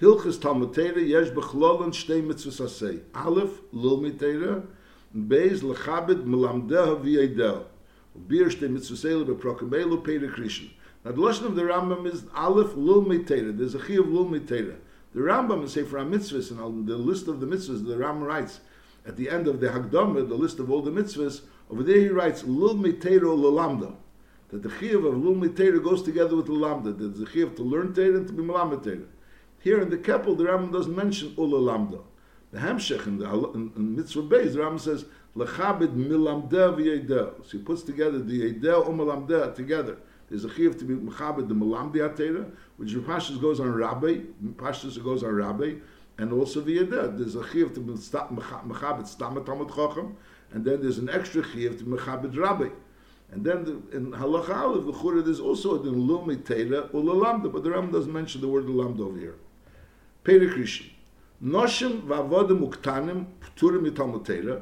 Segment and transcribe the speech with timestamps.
[0.00, 3.02] Hilches Talmuteira יש bechlolon shtei mitzvus asei.
[3.12, 4.62] Alef, lul mitteira,
[5.14, 7.64] beiz lechabed melamdeh haviyaydel.
[8.18, 10.70] Ubir shtei mitzvus eilu beprokabeilu peyre krishin.
[11.04, 13.54] Now the lesson of the Rambam is alef, lul mitteira.
[13.54, 14.76] There's a chi of lul mitteira.
[15.12, 18.60] The Rambam is sefer ha-mitzvus, and on the list of the mitzvus, the Rambam writes,
[19.04, 22.08] at the end of the Hagdama, the list of all the mitzvus, over there he
[22.08, 23.94] writes, lul mitteira lelamda.
[24.48, 26.96] That the chi of lul mitteira goes together with lelamda.
[26.96, 29.04] That the chi of to learn Tere and to be melamda Tere.
[29.60, 32.00] Here in the Keppel, the Rambam doesn't mention Ulalamda.
[32.50, 35.04] The Hamshech in the in, in Mitzvah Beis, the Rambam says,
[35.36, 37.44] Lechabed Milamda v'yedel.
[37.44, 39.98] So he puts together the Yedel or Malamda together.
[40.30, 44.20] There's a chiv to be Mechabed the Malamdi Atera, which in Pashas goes on Rabbi,
[44.56, 45.74] Pashas goes on Rabbi,
[46.18, 47.18] and also the Yedel.
[47.18, 50.14] There's a chiv to be Mechabed Stamat Talmud Chochem,
[50.52, 52.70] and then there's an extra chiv to be Mechabed Rabbi.
[53.32, 57.62] And then the, in Halacha Aleph, the Chura, there's also the Lumi Teira or but
[57.62, 59.36] the Ram doesn't mention the word Lalamda over here.
[60.22, 60.86] Peri Krishna.
[61.42, 64.60] Noshim v'avodim uktanim pturim mitalmud Teira,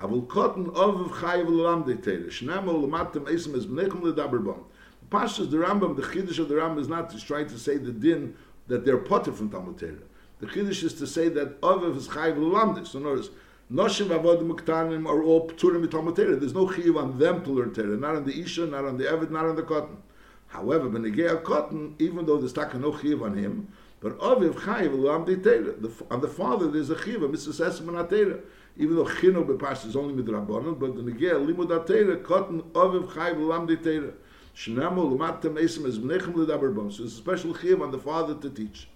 [0.00, 4.64] avul kotten oviv chayiv Lalamda Teira, shnam ol lamatim esim es bnechem ledaber bom.
[5.10, 7.92] Pashas, the Rambam, the Chiddush of the Rambam is not just trying to say the
[7.92, 8.34] din
[8.68, 9.92] that they're potter from Talmud Torah.
[10.40, 12.86] The Chiddush is to say that Ovev is Chayiv L'lamdis.
[12.88, 13.28] So notice,
[13.70, 16.36] Noshim Vavodim Uktanim are all Pturim in Talmud Torah.
[16.36, 19.04] There's no Chiyiv on them to learn Torah, not on the Isha, not on the
[19.04, 19.98] Eved, not on the Cotton.
[20.46, 23.68] However, Benegea Cotton, even though there's taka no Chiyiv on him,
[24.04, 25.90] but Ovev Chayiv L'lamdi Torah.
[26.10, 27.64] On the father, there's a Chiyiv, a Mrs.
[27.64, 28.38] Esman Torah.
[28.76, 33.38] Even though Chino Bepash is only Midrabanan, but the Negea Limud Torah, Cotton, Ovev Chayiv
[33.38, 34.12] L'lamdi Torah.
[34.54, 36.90] Shnamo l'matem esim es bnechem ledaber bom.
[36.90, 38.88] So it's a special chiyuv on the father to teach.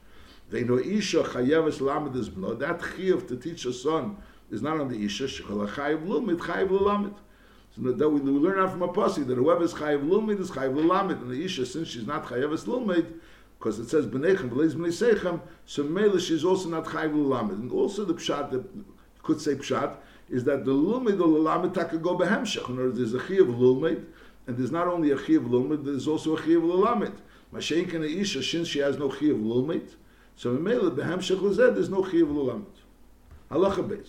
[0.51, 2.57] They know isha chayeves lamed is bno.
[2.59, 4.17] That chiyuv to teach a son
[4.53, 5.25] is not on the isha.
[5.25, 7.15] Shechol chayev lumid chayev lamed.
[7.75, 10.77] So that we learn out from a posse that whoever is chayev lumid is chayev
[10.77, 11.21] lamed.
[11.23, 13.15] And the isha, since she's not chayeves lumid,
[13.59, 17.53] because it says bnechem v'leiz bnei sechem, so mele she's also not chayev lamed.
[17.53, 18.65] And also the pshat that
[19.23, 19.97] could say pshat
[20.29, 24.05] is that the lumid or lamed taka go other words, there's a chiyuv lumid
[24.49, 27.13] and there's not only a chiv lulmid, there's also a chiv lulamid.
[27.53, 29.91] Mashenk and Isha, since she has no chiv lulmid,
[30.37, 32.65] so in Mela, behem shechlazed, there's no chiv lulamid.
[33.51, 34.09] Halacha beis.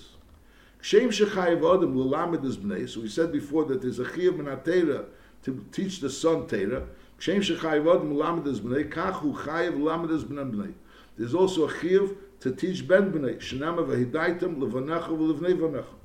[0.82, 5.08] Kshem shechayiv adam lulamid is bnei, so we said before that there's a chiv minatera
[5.44, 6.88] to teach the son tera.
[7.19, 10.74] Kshem shechayiv adam lulamid is bnei, kachu chayiv lulamid is bnei.
[11.18, 15.96] There's also a chiv to teach ben bnei, shenama v'hidaitem levanecha v'levnei vanecha.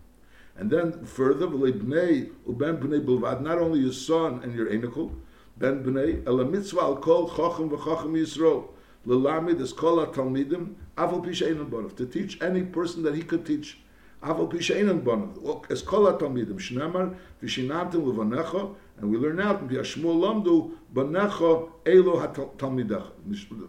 [0.57, 5.15] And then further, bnei uben bnei bilvad, not only your son and your enikul,
[5.57, 8.67] ben bnei, ela mitzvah al kol chochem v'chochem yisrael,
[9.07, 13.47] lelamid is kol talmidim, aval pisha einan bonav, to teach any person that he could
[13.47, 13.79] teach,
[14.21, 20.73] aval pisha einan bonav, es kol talmidim, shnemar, v'shinantim levanecha, and we learn out, lamdu,
[20.95, 23.11] banecha elo ha-talmidach.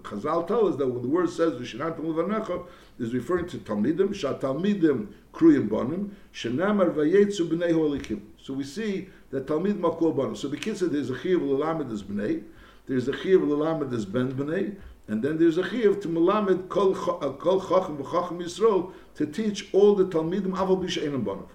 [0.03, 2.65] Chazal tell us that when the word says v'shinantim levanecha,
[2.99, 8.21] is referring to talmidim, shat talmidim kruyim bonim, shenamar vayetzu b'nei holikim.
[8.37, 10.37] So we see that talmid makol bonim.
[10.37, 12.43] So because there's a chiv l'lamed as b'nei,
[12.85, 14.75] there's a chiv l'lamed as ben b'nei,
[15.07, 19.73] and then there's a chiv to melamed kol uh, kol chacham v'chacham yisrael to teach
[19.73, 21.47] all the talmidim aval b'she'enim bonim.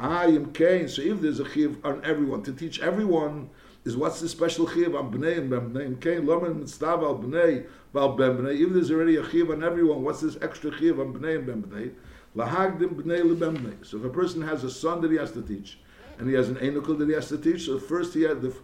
[0.00, 0.88] I am Cain.
[0.88, 3.50] So if there's a chiv on everyone to teach everyone
[3.84, 8.16] is what's the special chiv on bnei and bnei Cain lomen mitzdav al bnei val
[8.16, 8.60] bnei.
[8.60, 11.92] If there's already a chiv on everyone, what's this extra chiv on bnei and bnei?
[12.36, 13.84] Lahagdim bnei.
[13.84, 15.78] So if a person has a son that he has to teach,
[16.18, 18.54] and he has an enukul that he has to teach, so first he had the,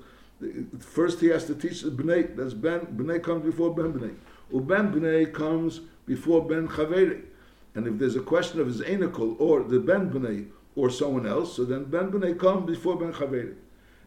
[0.79, 2.37] first he has to teach the bnei.
[2.37, 4.15] That's ben bnei comes before ben bnei.
[4.53, 7.23] Uben bnei comes before ben chaveri.
[7.75, 11.57] And if there's a question of his enukul or the ben bnei or someone else,
[11.57, 13.55] so then ben bnei comes before ben chaveri.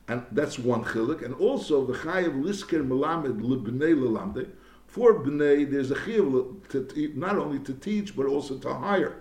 [0.07, 1.23] And that's one chilik.
[1.23, 4.49] And also the chayav lisker melamed lebnei lelamde.
[4.87, 9.15] For bnei, there's a chayav not only to teach but also to hire.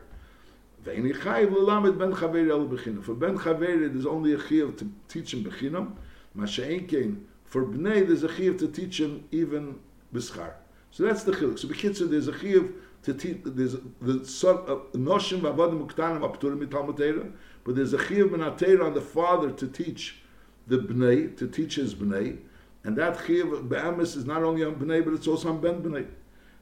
[0.84, 3.03] Ve'eni chayav lelamed ben chaveri el bechinam.
[3.03, 5.95] For ben chaveri, there's only a chayav to teach him bechinam.
[6.37, 7.23] Masha'enkein.
[7.45, 9.78] For bnei, there's a chayav to teach him even
[10.13, 10.53] b'schar.
[10.91, 11.59] So that's the chilik.
[11.59, 12.73] So b'kitzur, there's a teach.
[13.06, 17.33] There's the son of noshim v'avadim uktanim apturim mitalmud
[17.63, 20.22] but there's a chayav ben on the father to teach
[20.66, 22.39] the bnei to teach his bnei,
[22.83, 26.07] and that chiyuv be'emes is not only on bnei, but it's also on ben bnei,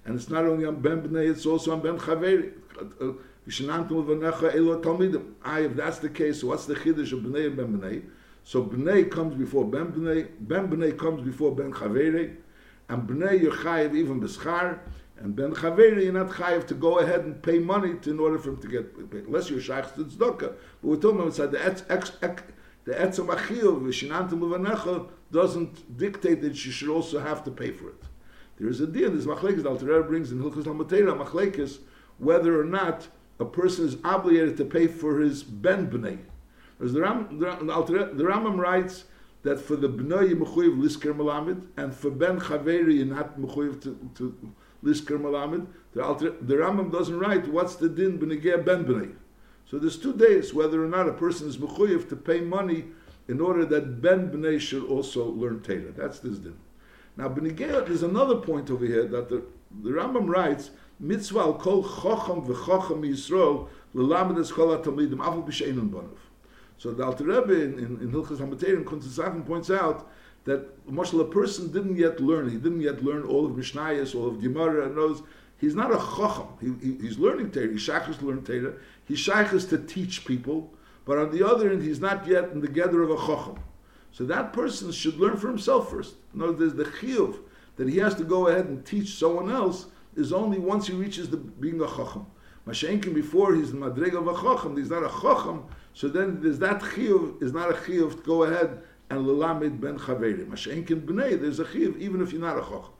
[0.04, 2.52] and it's not only on ben bnei, it's also on ben chaveri.
[5.44, 8.02] I, if that's the case, what's the chiddush of bnei ben bnei?
[8.42, 12.36] So bnei comes before ben bnei, ben bnei comes before ben chaveri,
[12.88, 14.78] and bnei you're chayiv even b'schar,
[15.24, 18.38] and ben chaveri you're not chayiv to go ahead and pay money to, in order
[18.38, 20.38] for him to get paid, unless you're shaykh to tzedakah.
[20.38, 22.42] But we're talking about the ex, ex, ex,
[22.84, 28.02] the etzem achil v'shinantim doesn't dictate that you should also have to pay for it.
[28.58, 29.10] There is a deal.
[29.10, 31.78] This machlekes the Alter brings in Hilchos Hamatera machlekes
[32.18, 33.08] whether or not
[33.40, 36.18] a person is obligated to pay for his ben bnei.
[36.82, 39.04] As the, Ram, the, the, the Rambam writes
[39.42, 44.10] that for the bnei mechuyev lisker malamed and for ben chaveri you're not mechuyev to,
[44.14, 44.54] to
[44.84, 45.66] lisker malamed.
[45.94, 49.14] The, the Rambam doesn't write what's the din b'negeh ben bnei.
[49.66, 52.84] So there's two days whether or not a person is mechuyev to pay money
[53.26, 55.92] in order that ben bnei should also learn Torah.
[55.96, 56.56] That's this din.
[57.16, 59.44] Now, Benigayot, there's another point over here that the,
[59.82, 66.08] the Rambam writes, mitzvah al kol chocham v'chocham Yisrael l'lamed es kol ha-talmidim b'she'enon.
[66.76, 70.10] So the Alter Rebbe in, in, in Hilchas HaMaterim, points out
[70.44, 74.28] that Marshall, a person didn't yet learn, he didn't yet learn all of Mishnayos, all
[74.28, 75.22] of Gemara, and knows,
[75.58, 78.74] he's not a chocham, he, he, he's learning Torah, he's shaykhs to learn Torah,
[79.06, 80.72] he's shaykhs to teach people,
[81.04, 83.58] but on the other hand, he's not yet in the gather of a chocham.
[84.12, 86.14] So that person should learn for himself first.
[86.32, 87.36] No, there's the chiyuv
[87.76, 91.28] that he has to go ahead and teach someone else is only once he reaches
[91.28, 92.26] the being a chacham.
[92.66, 95.64] Mashenkin before he's the madrega of a chacham, he's not a chacham.
[95.94, 98.82] So then there's that chiyuv is not a chiyuv to go ahead
[99.14, 100.46] and lelamid ben chaverim.
[100.46, 102.92] Mashenkin b'nei there's a chiyuv even if you're not a chacham.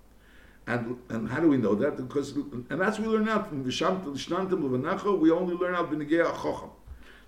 [0.67, 1.97] And and how do we know that?
[1.97, 5.19] Because and that's we learn out from Vishamta Lishnantim Levanacha.
[5.19, 6.71] We only learn out b'negei a chacham.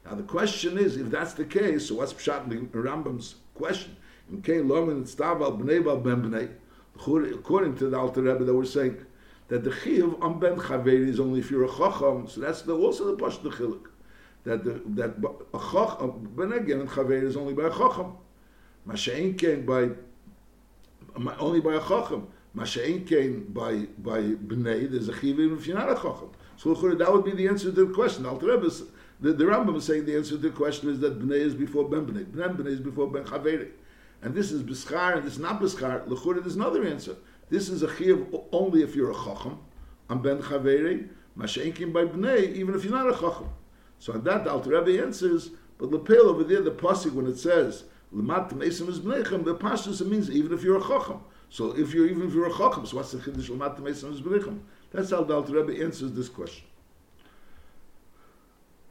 [0.04, 3.96] Now the question is, if that's the case, so what's pshat in the Rambam's question.
[4.32, 5.04] According
[7.76, 9.04] to the Alter Rebbe, that we're saying
[9.48, 12.26] that the chiv on ben chaveri is only if you're a chacham.
[12.28, 13.86] So that's the, also the pashut chiluk.
[14.44, 15.14] That the, that
[15.54, 18.16] a chacham ben again and chaveri is only by a chacham.
[18.86, 19.90] Masha'in came by
[21.38, 22.28] only by a chacham.
[22.56, 24.90] Masha'in came by by bnei.
[24.90, 26.30] There's a chiv even if you're not a chacham.
[26.56, 28.24] So that would be the answer to the question.
[28.26, 28.70] Alter Rebbe
[29.20, 31.88] the, the Rambam is saying the answer to the question is that Bnei is before
[31.88, 32.30] Ben Bnei.
[32.36, 33.70] Ben Bnei is before Ben Chaveri.
[34.22, 36.06] And this is Bischar and this is not Bischar.
[36.06, 37.16] L'chura, there's another answer.
[37.48, 39.58] This is a Chiv only if you're a Chacham.
[40.10, 41.08] On Ben Chaveri,
[41.38, 43.48] Masha'inkim by Bnei, even if you're not a Chacham.
[43.98, 47.38] So on that, the Alter Rebbe answers, but Lepel over there, the Pasik, when it
[47.38, 47.84] says,
[48.16, 51.20] L'mat Mesim is Bneichem, the Pashtus, means even if you're a Chacham.
[51.50, 54.22] So if you're even if you're a Chacham, so what's the Chiddush L'mat Mesim is
[54.22, 54.60] Bneichem?
[54.90, 56.64] That's how the Alter Rebbe answers this question.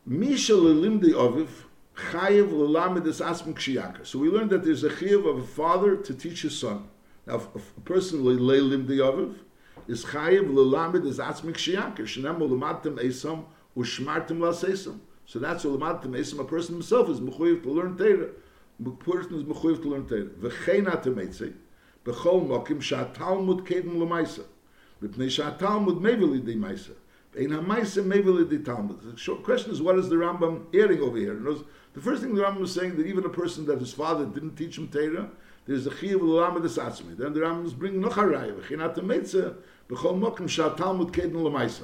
[0.06, 1.48] Misha lelimdi oviv
[1.96, 4.06] chayiv lelamed es asm kshiyaka.
[4.06, 6.88] So we learned that there's a chayiv of a father to teach his son.
[7.26, 9.34] Now, a person lelimdi oviv
[9.88, 12.02] is chayiv lelamed es asm kshiyaka.
[12.02, 13.46] Shenem ulamatem esam
[13.76, 15.00] ushmartem lasesam.
[15.26, 16.42] So that's ulamatem esam.
[16.42, 18.30] A person himself is mechuyev to learn Torah.
[19.00, 20.26] Person is mechuyev to learn Torah.
[20.26, 21.54] V'cheina temetzei
[22.04, 24.44] b'chol mokim sha'talmud kedem l'maisa.
[25.02, 26.92] Mipnei sha'talmud meveli di maisa.
[27.36, 29.02] In Hamaisa Mevele the Talmud.
[29.02, 31.36] The question is, what is the Rambam airing over here?
[31.36, 34.56] The first thing the Rambam is saying that even a person that his father didn't
[34.56, 35.30] teach him Torah,
[35.66, 37.18] there's a chiyuv l'lama desatzmi.
[37.18, 39.54] Then the Rambam is bringing nocharayim, v'chinat meitze,
[39.90, 41.84] b'chol mokim shah Talmud kedin l'maisa.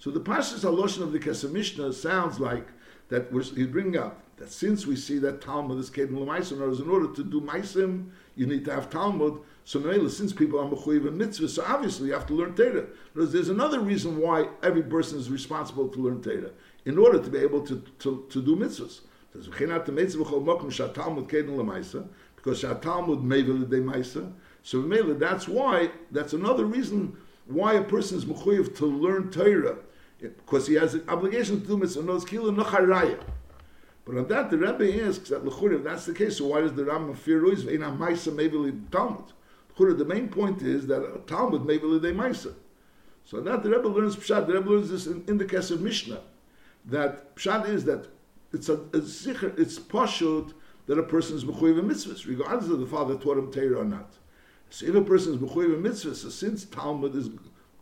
[0.00, 2.66] So the Pashas Haloshin of the Kesef Mishnah sounds like
[3.08, 7.12] that he's bringing up that since we see that Talmud is kedin l'maisa, in order
[7.12, 9.40] to do maisim, you need to have Talmud.
[9.64, 12.86] So Noela, since people are mechuyev in mitzvah, so obviously you have to learn Torah.
[13.12, 16.52] Because there's another reason why every person is responsible to learn Torah,
[16.84, 19.00] in order to be able to, to, to do mitzvahs.
[22.36, 24.32] Because Talmud mevel de.
[24.62, 27.16] So Mela, that's why, that's another reason
[27.46, 29.76] why a person is mechuyev to learn Torah,
[30.20, 32.02] because he has an obligation to do mitzvah.
[32.02, 32.24] No, it's
[34.08, 36.82] but on that, the Rebbe asks that if that's the case, so why does the
[36.82, 37.64] Rambam fear Ruiz?
[37.64, 39.32] Maisa maybe Talmud
[39.78, 42.54] the main point is that a Talmud may be the Maisa.
[43.24, 46.20] So that the Rebbe learns Pshat, the Rebbe learns this in, in the of Mishnah,
[46.86, 48.08] that Pshat is that
[48.52, 50.54] it's a, a zikr, it's pashut
[50.86, 53.84] that a person is mechuyev in mitzvahs, regardless of the father taught him Torah or
[53.84, 54.14] not.
[54.70, 57.28] So if a person is mechuyev in mitzvahs, so since Talmud is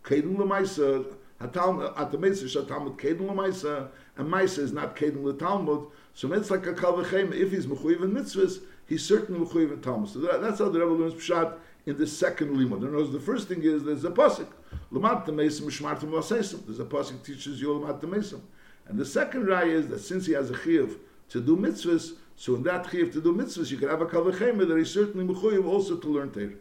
[0.03, 1.07] kedin lemaisa,
[1.39, 6.51] Uh, at the mitzvah Talmud kedin lemaisa, and maisa is not kedin letalmud, so it's
[6.51, 10.09] like a kal if he's mechuyev in mitzvahs, he's certainly mechuyev in Talmud.
[10.09, 12.83] So that, that's how the Rebbe learns Pshat in the second limud.
[12.83, 14.49] In other the first thing is there's a pasuk.
[14.91, 16.65] Lamat mesim shmartim lasesim.
[16.65, 18.41] There's a pasuk teaches you lamat mesim.
[18.89, 20.97] And the second ray is that since he has a chiyuv
[21.31, 24.67] to do mitzvahs, so in that chiyuv to do mitzvahs, you can have a kavachema
[24.67, 26.55] that he's certainly mechuyev also to learn Torah.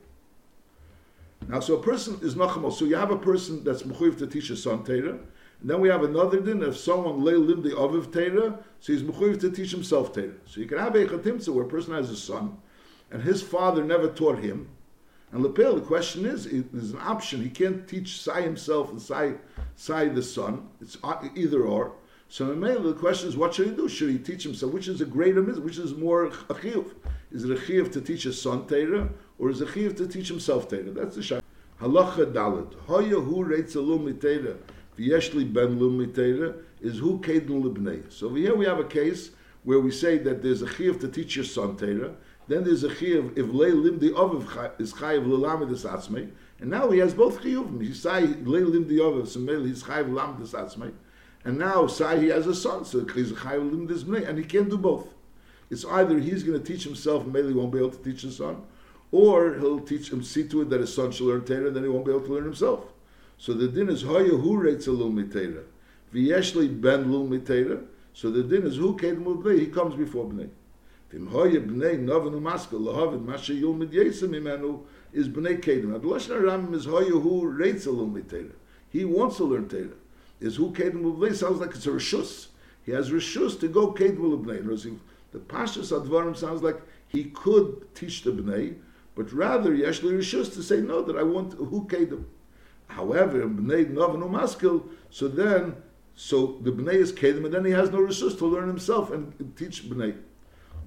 [1.47, 2.71] Now, so a person is nachamo.
[2.73, 5.19] So you have a person that's mechuyev to teach his son Torah.
[5.61, 9.39] Then we have another din, if someone lay lim the aviv Torah, so he's mechuyev
[9.41, 10.33] to teach himself Torah.
[10.45, 12.57] So you can have a chatimtza where a person has a son,
[13.11, 14.69] and his father never taught him,
[15.35, 17.41] and Lepel, the question is, there's an option.
[17.41, 19.33] He can't teach Sai himself and Sai,
[19.75, 20.69] Sai the son.
[20.79, 21.93] It's uh, either or.
[22.29, 23.89] So the question is, what should he do?
[23.89, 24.71] Should he teach himself?
[24.71, 25.61] Which is a greater mitzvah?
[25.61, 26.85] Which is more a?
[27.31, 30.69] Is it a to teach his son Torah, or is a chiyuv to teach himself
[30.69, 30.91] Torah?
[30.91, 31.41] That's the shayla.
[31.81, 32.73] Halacha Dalit.
[32.85, 34.57] Hoya hu reitz alum mitera,
[34.97, 38.11] v'yeshli ben lum mitera, is who kedin libnei.
[38.11, 39.31] So here we have a case
[39.63, 42.15] where we say that there's a chiyuv to teach your son Torah,
[42.47, 44.43] then there's a chiyuv if lei limdi of
[44.79, 47.81] is chayiv l'lamed es atzmei, and now he has both chiyuvim.
[47.81, 50.93] He say lei limdi so he's chayiv l'lamed es atzmei,
[51.43, 54.77] and now say he has a son, so he's es bnei, and he can't do
[54.77, 55.07] both.
[55.71, 58.21] It's either he's going to teach himself, and maybe he won't be able to teach
[58.21, 58.61] his son,
[59.15, 61.89] or he'll teach him, see to it that his son shall learn Torah, then he
[61.89, 62.83] won't be able to learn himself.
[63.37, 65.63] So the din is hoya hu reitz alul mitera,
[66.13, 67.85] v'yeshli ben lul mitera.
[68.13, 70.49] So the din is who kedem bnei, he comes before bnei.
[71.13, 74.81] V'im hoya bnei novenu maskal lahavin masha yulmid yesem imenu
[75.13, 75.93] is bnei kedem.
[75.93, 78.51] The lashon Rambam is hoya hu reitz alul mitera.
[78.89, 79.95] He wants to learn Torah.
[80.41, 82.47] Is who kedem bnei sounds like it's a rishus.
[82.85, 84.99] He has rishus to go kedem bnei.
[85.31, 88.75] The pashas advarim sounds like he could teach the bnei,
[89.15, 92.25] but rather yeshli rishus to say no that I want who kedem.
[92.87, 94.87] However, bnei novenu maskal.
[95.09, 95.75] So then
[96.15, 99.53] so the bnei is kedem, and then he has no resource to learn himself and
[99.57, 100.15] teach bnei.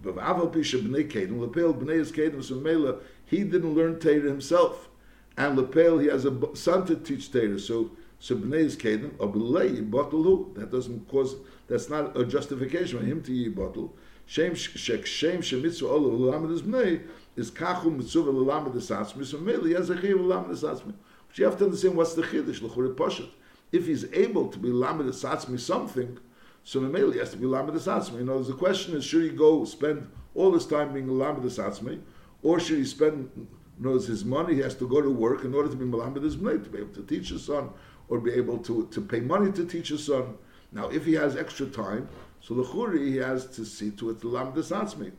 [0.03, 4.21] But aval pisha bnei kedem, lepel bnei is kedem, so mela, he didn't learn Torah
[4.21, 4.89] himself.
[5.37, 9.83] And lepel, he has a son to teach Torah, so so bnei is kedem, b'lei
[9.83, 11.37] yibotel that doesn't cause,
[11.69, 13.91] that's not a justification for him to yibotel.
[14.27, 17.03] Shem shek shame shemitzvah olu l'lamed is bnei,
[17.37, 20.95] is kachu mitzvah l'lamed is atzmi, so he has a is atzmi.
[21.29, 23.29] But you have to understand what's the chiddush, l'chore poshet
[23.73, 26.19] if he's able to be lamed satzmi something,
[26.65, 28.19] so Mameli has to be lamed satzmi.
[28.19, 32.01] You know, the question is, should he go spend all his time being lamed satzmi,
[32.43, 33.49] or should he spend
[33.79, 34.55] knows his money?
[34.55, 36.95] He has to go to work in order to be lamed his to be able
[36.95, 37.71] to teach his son,
[38.09, 40.35] or be able to, to pay money to teach his son.
[40.73, 42.09] Now, if he has extra time,
[42.41, 45.13] so the churi he has to see to it the lamed satzmi.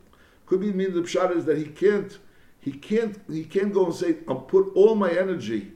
[0.46, 2.18] Could be mean the pshat is that he can't,
[2.60, 5.74] he can't, he can't go and say, I'll put all my energy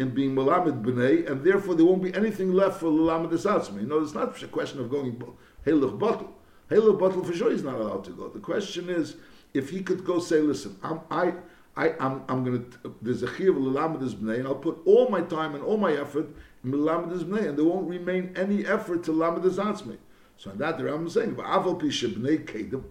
[0.00, 3.82] in being Malamed B'nai, and therefore there won't be anything left for Lamed Esatzmi.
[3.82, 5.22] You know, it's not a question of going
[5.66, 6.32] Halach Bottle.
[6.70, 8.28] Halach Bottle for sure he's not allowed to go.
[8.28, 9.16] The question is,
[9.52, 11.34] if he could go say, listen, I'm, I,
[11.76, 15.20] I, I'm, I'm going to, there's a Chiv Lamed B'nai, and I'll put all my
[15.20, 16.28] time and all my effort
[16.62, 19.96] Lamed and there won't remain any effort to Lamed Esatzmi.
[20.36, 22.84] So in that, the Rambam is saying, Aval Pisha B'nai Kedem,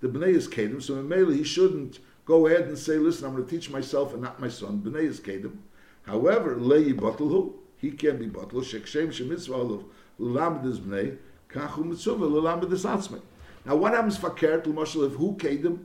[0.00, 3.34] the B'nai is Kedem, so in Mele he shouldn't go ahead and say, listen, I'm
[3.34, 4.82] going to teach myself and not my son.
[4.84, 5.56] B'nai is Kedem.
[6.02, 9.84] However, lei batalhu, he can be batal, shekshem shemitzvah of
[10.18, 11.16] lamdes bnei,
[11.48, 13.20] kachu mitzvah atzmei.
[13.64, 15.78] Now what happens for kert, l'moshel, if who kedem,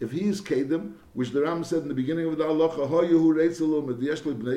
[0.00, 2.68] if he is kedem, which the Ram said in the beginning of the bnei,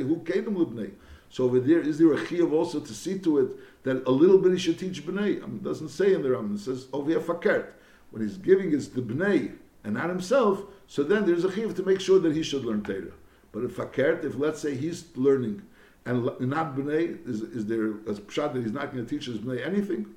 [0.07, 0.91] who kedem lebnei.
[1.31, 4.37] So over there, is there a chiyuv also to see to it that a little
[4.37, 5.39] bit he should teach bnei?
[5.39, 7.67] I um, mean, it doesn't say in the Ram, it says over here fakert.
[8.11, 9.53] When he's giving it to bnei
[9.85, 12.83] and not himself, so then there's a chiyuv to make sure that he should learn
[12.83, 13.13] Torah.
[13.53, 15.61] But if fakert, if let's say he's learning
[16.05, 19.37] and not bnei, is, is there a pshat that he's not going to teach his
[19.37, 20.07] bnei anything,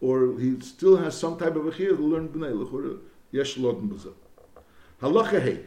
[0.00, 2.98] or he still has some type of a chiyah to learn bnei?
[3.30, 4.14] Yesh loten b'zeh.
[5.02, 5.60] Halacha hey.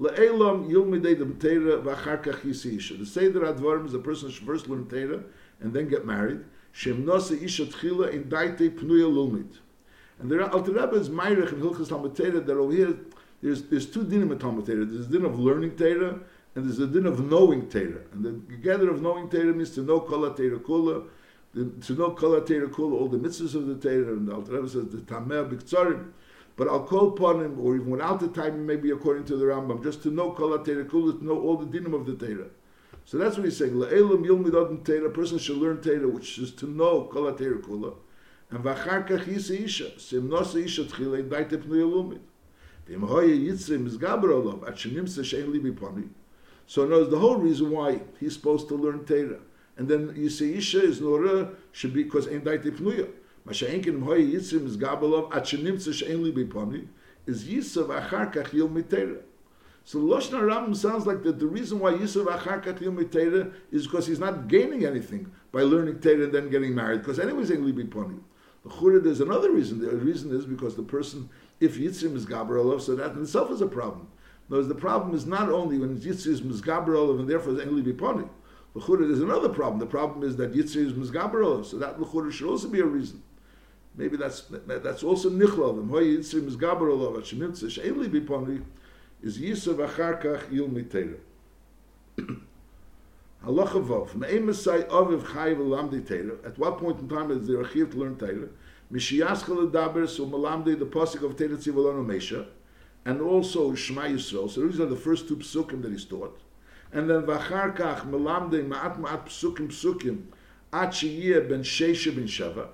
[0.00, 2.98] Le'elam yilmidei dem teira v'achar kach yisisha.
[2.98, 5.22] The Seder Advarim is a person should first learn teira
[5.60, 6.40] and then get married.
[6.72, 9.58] Shem nosa isha tchila in daite pnuya lulmit.
[10.18, 12.96] And there are Alter Rebbe is Meirich and Hilchas Talmud Teira that over here
[13.42, 14.90] there's there's two dinim of Talmud Teira.
[14.90, 16.20] There's a din of learning Teira
[16.54, 18.02] and there's a din of knowing Torah.
[18.12, 21.06] And the together of knowing Torah means to know Kala Torah Kula,
[21.54, 24.68] to know Kala Torah Kula, all the mitzvahs of the Torah, and the Alter Rebbe
[24.68, 26.10] says the Tameh B'Ktzarim.
[26.60, 29.82] But I'll call upon him, or even without the time, maybe according to the Rambam,
[29.82, 32.48] just to know Torah Kula, to know all the dinim of the Torah.
[33.06, 33.72] So that's what he's saying.
[33.72, 37.94] La'elam yilmid adon Torah, a person should learn Torah, which is to know Torah Kula.
[38.50, 42.20] And v'achar kach yisa isha, sim nosa isha tchile, daite pnu yalumid.
[42.86, 46.10] V'im hoye yitzrim is olav, at shenimsa shein libi poni.
[46.66, 49.40] So knows the whole reason why he's supposed to learn Torah.
[49.78, 53.08] And then you say Isha is Nora should be because ain't daiti pnuya.
[53.46, 54.76] Masha'enkin hoy yitzim is
[57.26, 59.22] is Yisav achar kach yil.
[59.84, 63.86] So Lashon Rambam sounds like that the reason why Yisav achar kach yil mitera is
[63.86, 67.00] because he's not gaining anything by learning Torah and then getting married.
[67.00, 68.20] Because anyways, ain't li biponi.
[68.62, 69.80] The Chura, there's another reason.
[69.80, 71.30] The reason is because the person,
[71.60, 74.08] if Yitzim is Gabarolov, so that in itself is a problem.
[74.50, 78.28] Because the problem is not only when Yitzir is Mizgaber and therefore it's only Biponi.
[78.74, 79.78] L'chura, there's another problem.
[79.78, 83.22] The problem is that Yitzir is Mizgaber so that L'chura should also be a reason.
[83.96, 85.80] Maybe that's that's also Nichlal.
[85.80, 88.62] And Hoy Yitzir Mizgaber Olav, at Shemitzah, She'eli Biponi,
[89.22, 91.16] is Yisav Acharkach Yil Mitera.
[93.44, 97.60] Halacha Vov, Me'em Mesai Aviv Chayiv Elamdi Teira, at what point in time is there
[97.60, 98.48] a Chiv to learn Teira?
[98.92, 102.46] Mishiyaschel Edaber, so Melamdi, the Pasuk of Teira Tzivalon Mesha,
[103.04, 104.50] and also Shema Yisrael.
[104.50, 106.38] So these are the first two psukim that he's taught.
[106.92, 110.22] and then v'achar kach melamde ma'at ma'at psukim psukim
[110.72, 112.68] at sheyeh ben sheshe ben sheva,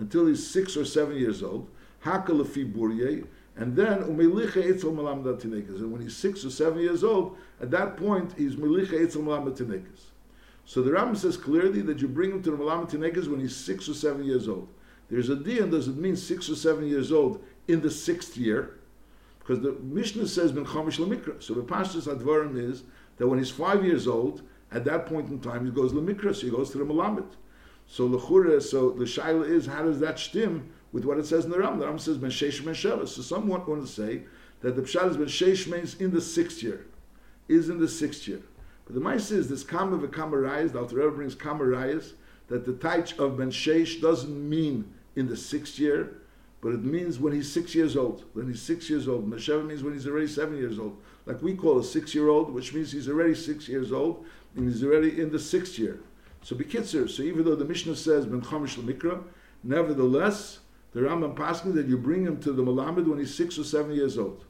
[0.00, 1.68] until he's six or seven years old,
[2.04, 3.26] hakal lefi burye,
[3.56, 5.80] and then umelicha etzel tinekas.
[5.80, 10.10] And when he's six or seven years old, at that point he's melicha etzel tinekas.
[10.64, 13.88] So the Rambam says clearly that you bring him to the tinekas when he's six
[13.88, 14.68] or seven years old.
[15.10, 18.78] There's a dian, does it mean six or seven years old in the sixth year?
[19.40, 21.42] Because the Mishnah says ben chomish lemikra.
[21.42, 22.84] So the pashtus advarim is
[23.18, 26.42] that when he's five years old, at that point in time he goes lemikra, so
[26.42, 27.26] he goes to the malamet.
[27.92, 31.50] So lechura, so the shaila is how does that stim with what it says in
[31.50, 31.80] the Ram?
[31.80, 33.08] The Ram says ben sheish ben sheva.
[33.08, 34.22] So some want, to say
[34.60, 36.86] that the pshat is ben sheish means in the sixth year,
[37.48, 38.42] is in the sixth year.
[38.84, 40.70] But the mice is this kama v'kamarayas.
[40.70, 42.12] The Alter Rebbe brings kamarayas
[42.46, 46.18] that the taich of ben sheish doesn't mean in the sixth year,
[46.60, 48.22] but it means when he's six years old.
[48.34, 49.28] When he's six years old.
[49.28, 50.96] Mesheva means when he's already seven years old.
[51.26, 55.20] Like we call a six-year-old, which means he's already six years old, and he's already
[55.20, 56.00] in the sixth year.
[56.42, 59.22] So bekitzer, so even though the Mishnah says ben chamish lemikra,
[59.62, 60.60] nevertheless,
[60.92, 63.94] the Rambam pasking that you bring him to the Malamed when he's six or seven
[63.94, 64.44] years old.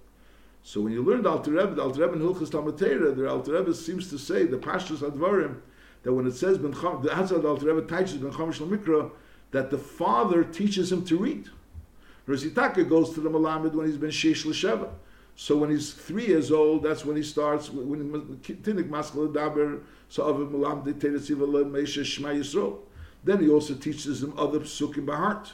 [0.63, 3.53] So when you learn the Alter Rebbe, the Alter Rebbe in Hilchas Talmud the Alter
[3.53, 5.57] Rebbe seems to say the Pashtus Advarim
[6.03, 9.11] that when it says ben cham, the Hatzad Alter Rebbe teaches ben chamish lemikra,
[9.51, 11.49] that the father teaches him to read.
[12.27, 14.91] Rositaka goes to the Malamed when he's been Sheish L'Sheva.
[15.37, 17.71] So when he's three years old, that's when he starts.
[17.71, 18.11] When
[18.43, 19.81] Tinik Maskal Daber,
[23.23, 25.53] Then he also teaches him other psukim by heart.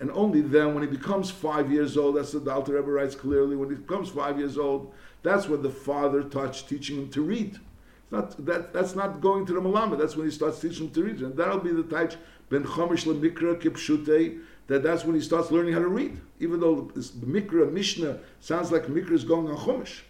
[0.00, 3.14] And only then, when he becomes five years old, that's what the Alter Rebbe writes
[3.14, 3.56] clearly.
[3.56, 7.54] When he becomes five years old, that's when the father starts teaching him to read.
[7.54, 9.98] It's not that that's not going to the Malamed.
[9.98, 12.16] That's when he starts teaching him to read, and that'll be the touch
[12.50, 14.40] ben chomish lemikra kipshute.
[14.66, 16.20] That that's when he starts learning how to read.
[16.40, 20.00] Even though this mikra mishnah sounds like mikra is going on chumash,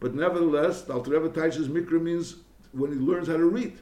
[0.00, 2.36] but nevertheless, the Alter Rebbe teaches mikra means
[2.74, 3.78] when he learns how to read,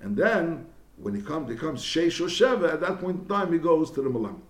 [0.00, 3.58] and then when he comes becomes sheish or sheva, at that point in time he
[3.58, 4.40] goes to the Malamed.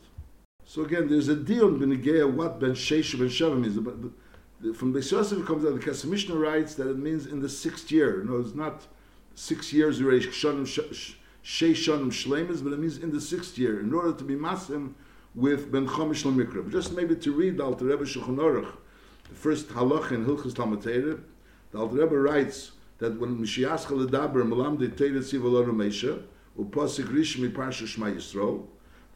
[0.65, 3.78] So again, there's a deal in Benigea what ben sheish ben sheva means.
[3.78, 7.41] But from Beis Yosef it comes out the Kesef Mishnah writes that it means in
[7.41, 8.23] the sixth year.
[8.25, 8.87] No, it's not
[9.35, 10.26] six years already.
[10.26, 13.81] Kshanim sheish shanim shleimis, but it means in the sixth year.
[13.81, 14.95] In order to be masim
[15.35, 16.71] with ben chomish lemikra.
[16.71, 21.97] Just maybe to read the Alter Rebbe the first halach in Hilchas Talmud the Alter
[21.97, 26.24] Rebbe writes that when Mishiach Ledaber Malam de Torah Tzivalonu Meisha,
[26.60, 28.66] upasik rish mi parsha Shema Yisrael,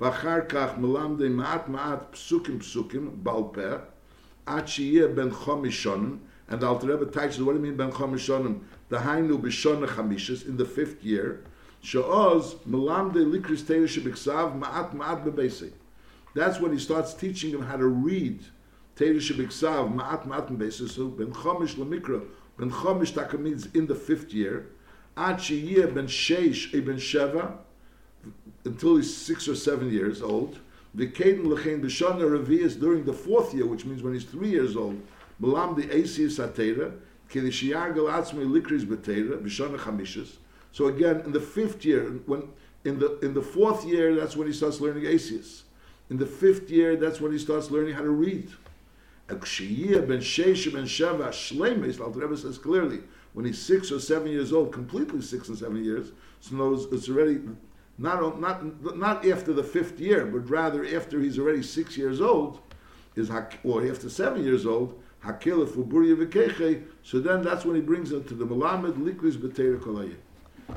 [0.02, 3.76] ואחר כך מלמדי מעט מעט פסוקים פסוקים, בעל פה,
[4.46, 6.18] עד שיהיה בן חומש שונים,
[6.52, 8.60] and the Alter Rebbe teaches, what do you mean ben chomish shonim?
[8.90, 11.46] The hainu b'shona chamishas, in the fifth year,
[11.82, 15.72] she'oz melamde likris teira shebiksav ma'at ma'at bebesei.
[16.36, 18.44] That's when he starts teaching him how to read
[18.98, 20.90] teira shebiksav ma'at ma'at bebesei.
[20.90, 22.26] So ben chomish lemikra,
[22.59, 24.67] ben chomish means in the fifth year,
[25.17, 27.59] ad she'yeh ben sheish e ben sheva,
[28.65, 30.59] until he's six or seven years old.
[30.95, 34.49] The Kaden Lechein B'Shana Revi is during the fourth year, which means when he's three
[34.49, 35.01] years old.
[35.39, 36.95] Malam the Asius Atera,
[37.31, 40.37] Kedishiyar Galatzme Likris B'Tera, B'Shana Chamishas.
[40.73, 42.49] So again, in the fifth year, when
[42.85, 45.65] in the in the fourth year, that's when he starts learning Asius.
[46.09, 48.51] In the fifth year, that's when he starts learning how to read.
[49.29, 49.41] Alter
[52.21, 53.01] Rebbe says clearly,
[53.33, 57.41] when he's six or seven years old, completely six and seven years, so it's already
[57.99, 62.61] not, not, not after the fifth year, but rather after he's already six years old,
[63.17, 63.31] is
[63.65, 66.85] or after seven years old, hakil v'keche.
[67.03, 70.17] So then that's when he brings it to the melamed likris b'teir kolayim.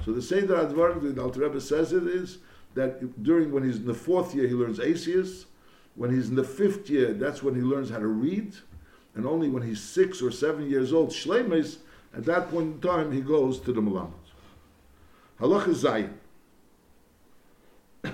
[0.06, 2.38] So the Seder Advar, the Alter Rebbe says it is
[2.76, 5.46] that during when he's in the fourth year he learns Asius,
[6.00, 8.56] when he's in the fifth year that's when he learns how to read,
[9.16, 11.80] and only when he's six or seven years old, Shleimes,
[12.16, 14.14] at that point in time he goes to the melamed.
[15.42, 16.08] Halacha
[18.06, 18.14] Zayin.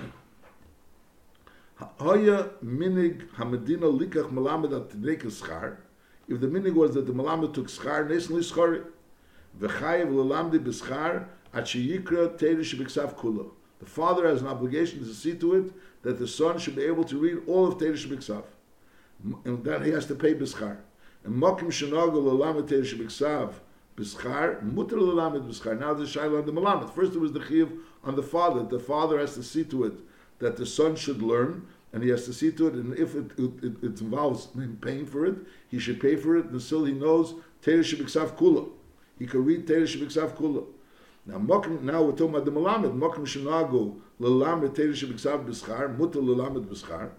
[2.00, 4.90] Hoya minig hamedina likach malamed at
[5.30, 5.76] schar.
[6.26, 8.84] If the minig was that the malamed took schar, nesli schar,
[9.60, 13.48] v'chayev lelamdi b'schar at sheyikra teirish b'ksav kula.
[13.78, 17.04] The father has an obligation to see to it that the son should be able
[17.04, 18.44] to read all of teirish b'ksav,
[19.44, 20.78] and that he has to pay b'schar.
[21.24, 23.54] And mokim shenagol lelamed teirish b'ksav
[23.96, 25.78] b'schar mutter lelamed b'schar.
[25.78, 26.94] Now the shayla on the malamed.
[26.94, 27.72] First it was the chiv
[28.04, 28.62] on the father.
[28.62, 29.94] The father has to see to it
[30.38, 32.74] that the son should learn, and he has to see to it.
[32.74, 35.36] And if it, it, it, it involves him paying for it,
[35.68, 38.68] he should pay for it until he knows Teresh B'Ksav Kula.
[39.18, 40.66] He can read Teresh B'Ksav Kula.
[41.26, 42.96] Now, mokim, now we're talking about the Malamed.
[42.96, 47.10] Mokim Shenago Lelamed Teresh B'Ksav B'Schar, Mutter Lelamed B'Schar.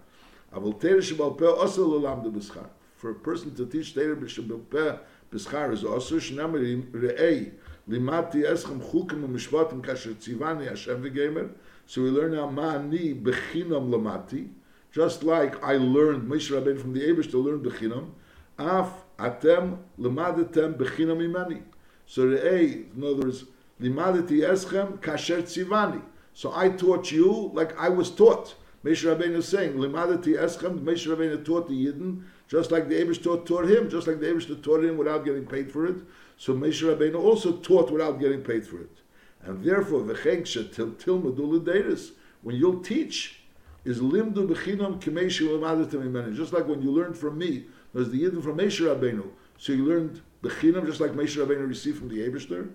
[0.54, 2.70] Aval Teresh B'Alpeh also Lelamed B'Schar.
[2.96, 4.98] For a person to teach Teresh B'Alpeh
[5.30, 7.52] B'Schar is also Shnamri Re'ei
[7.86, 11.50] Limati eschem chukim u'mishvatim kasher tzivani Hashem v'gemer.
[11.84, 14.48] So we learn now ma'ani bechinam lamati.
[14.90, 18.12] Just like I learned, Moshe Rabbeinu from the Abish to learn bechinam.
[18.58, 21.62] Af atem lemadatem bechinam imani.
[22.06, 23.44] So A, in other words,
[23.80, 26.02] limadati eschem kasher tzivani.
[26.34, 28.54] So I taught you like I was taught.
[28.84, 33.22] Moshe Rabbeinu is saying, limadati eschem, Moshe Rabbeinu taught the Yidden, just like the Abish
[33.22, 35.96] taught, taught him, just like the Abish taught him without getting paid for it.
[36.36, 39.00] So Moshe Rabbeinu also taught without getting paid for it.
[39.42, 42.12] And therefore, v'chenksha til tilmadu l'deiris,
[42.42, 43.40] when you'll teach,
[43.84, 46.36] is limdu b'chinam k'meishi l'madatim imeni.
[46.36, 49.28] Just like when you learned from me, there's the Yidden from Moshe Rabbeinu.
[49.56, 52.70] So you learned b'chinam, just like Moshe Rabbeinu received from the Eberster.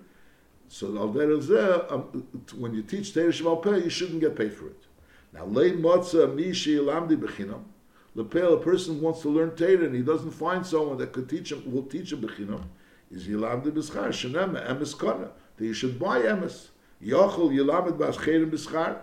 [0.74, 2.26] So um,
[2.58, 4.86] when you teach Teresh Peh, you shouldn't get paid for it.
[5.32, 7.62] Now, lei motza mishi lamdi b'chinam.
[8.16, 11.52] Lepel, a person wants to learn Torah and he doesn't find someone that could teach
[11.52, 12.64] him, will teach him b'chinam.
[13.12, 15.30] Is yilamdi b'schar, shenem, emes kana.
[15.58, 16.70] That you should buy emes.
[17.00, 18.96] Yochel yilamid b'ascherim b'schar.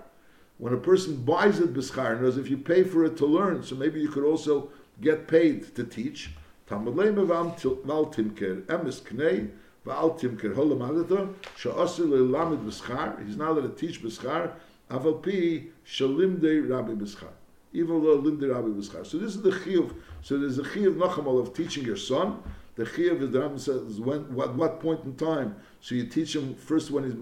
[0.57, 3.63] When a person buys it b'schar, and as if you pay for it to learn,
[3.63, 6.31] so maybe you could also get paid to teach.
[6.67, 9.51] Talmud leima v'al timker, emes knei,
[9.85, 13.25] v'al timker, holam adata, she'osir le'lamid b'schar.
[13.25, 14.51] He's not allowed to teach b'schar,
[14.89, 17.29] aval pi shalimdei rabbi b'schar
[17.73, 19.05] even though Limdi Rabbi B'schar.
[19.05, 19.93] So this is the chiyuv.
[20.21, 22.41] So there's a chiyuv nachamal of teaching your son.
[22.75, 25.55] The chiyuv is the Rambam says when what, what point in time.
[25.81, 27.13] So you teach him first when he's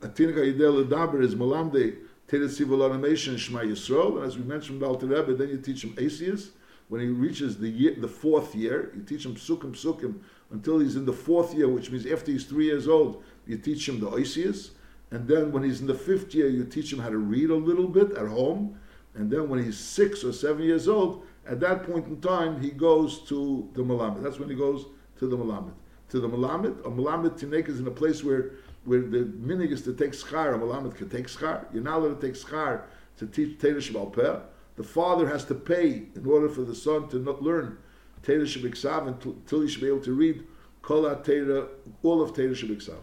[0.00, 1.96] atinika yidel ledaber is malamde
[2.28, 4.16] teresival animation shema yisrael.
[4.16, 6.50] And as we mentioned about the Rebbe, then you teach him asius.
[6.88, 10.16] When he reaches the year, the fourth year, you teach him psukim psukim
[10.52, 13.88] until he's in the fourth year, which means after he's three years old, you teach
[13.88, 14.70] him the oisius.
[15.10, 17.54] And then when he's in the fifth year, you teach him how to read a
[17.54, 18.78] little bit at home
[19.14, 22.70] and then when he's six or seven years old, at that point in time, he
[22.70, 24.22] goes to the Malamed.
[24.22, 24.86] That's when he goes
[25.18, 25.72] to the Malamed.
[26.10, 28.52] To the Malamed, a Malamed Tinek is in a place where,
[28.84, 31.66] where the minig is to take schar, a Malamed can take schar.
[31.72, 32.82] You're not allowed to take schar
[33.18, 34.36] to teach Teresh Peh.
[34.76, 37.78] The father has to pay in order for the son to not learn
[38.22, 40.46] Teresh Biksav until he should be able to read
[40.82, 41.68] Kol Teira,
[42.02, 42.98] all of Teresh Biksav.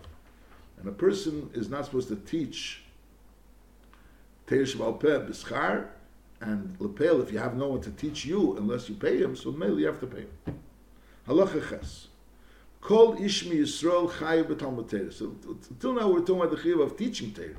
[0.78, 2.84] And a person is not supposed to teach
[4.48, 5.88] Teresh Peh b'schar
[6.42, 9.52] and lepel, if you have no one to teach you unless you pay him, so
[9.52, 10.60] mainly you have to pay him.
[11.28, 12.08] Halacha ches.
[12.82, 15.36] Kol ishmi Yisrael chayiv b'talmud So
[15.70, 17.50] until now we're talking about the chayiv of teaching Torah.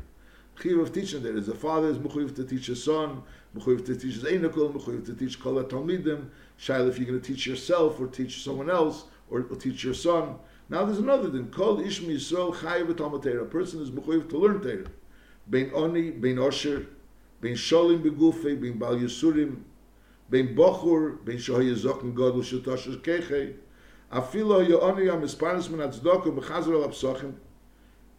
[0.58, 3.22] Chayiv of teaching Torah is the father is mechuyev to teach his son,
[3.56, 6.30] mechuyev to teach his einakol, mechuyev to teach kol talmidim.
[6.60, 9.94] Shaila, if you're going to teach yourself or teach someone else or, or teach your
[9.94, 10.36] son.
[10.68, 11.48] Now there's another thing.
[11.48, 14.90] Kol Ishmi Yisrael Chayiv Talmud A person is mechuyev to learn Torah.
[15.48, 16.86] Bein Oni, Bein Osher,
[17.40, 19.62] Bein Sholim Begufei, Bein Bal Yisurim,
[20.28, 23.54] Bein Bochur, Bein Shohay Yezokin Godel Shetosher Kechei,
[24.12, 27.34] Afilo Yooni Yamispanis Min Atzdokim Bechazor Al Apsochim,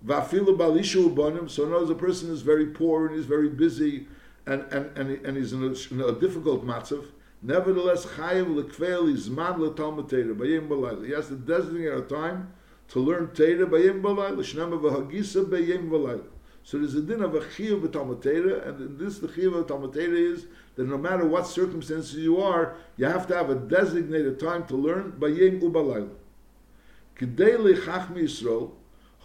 [0.04, 1.50] Vafilo Bal Ishu Ubonim.
[1.50, 4.08] So now the person is very poor and is very busy
[4.48, 7.06] and, and, and, and in a, in a difficult matzav.
[7.42, 11.06] Nevertheless chayiv lekvel is man letalmud Torah, bayim balayla.
[11.06, 12.54] He has to designate a time
[12.90, 16.28] to learn Torah bayim balayla, shnema v'hagisa bayim balayla.
[16.64, 20.16] So there's a din of a chiyuv b'talmatera, and in this the chiyuv of talmatera
[20.16, 24.66] is that no matter what circumstances you are, you have to have a designated time
[24.68, 26.12] to learn bayim ubalayla.
[27.18, 28.72] K'dei lechachmi Yisrael,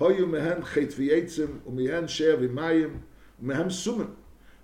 [0.01, 3.01] hoyu mehen chet v'yetzim, u'mehen shev imayim,
[3.43, 4.15] u'mehen sumim.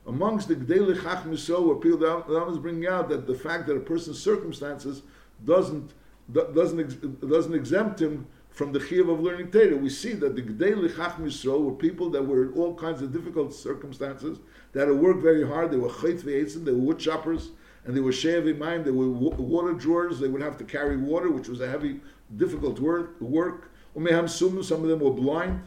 [0.07, 3.77] Amongst the Gdei Chachmi Yisrael, where people that is bringing out that the fact that
[3.77, 5.03] a person's circumstances
[5.45, 5.93] doesn't
[6.33, 9.77] doesn't doesn't exempt him from the chiyuv of learning Torah.
[9.77, 13.55] We see that the Gdei Lichach were people that were in all kinds of difficult
[13.55, 14.39] circumstances,
[14.73, 15.71] that had to work very hard.
[15.71, 17.51] They were chayt v'etzim, they were wood choppers,
[17.85, 20.19] and they were shev imayim, they were water drawers.
[20.21, 22.01] They would have to carry water, which was a heavy,
[22.37, 23.21] difficult work.
[23.21, 23.71] work.
[23.97, 25.63] Umeham sum, some of them were blind.